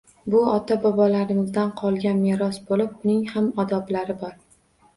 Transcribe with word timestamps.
Bu, 0.35 0.39
ota-bobolarimizdan 0.53 1.69
qolgan 1.83 2.19
meros 2.25 2.59
bo‘lib, 2.73 2.99
uning 3.05 3.23
ham 3.37 3.53
odoblari 3.67 4.21
bor. 4.27 4.37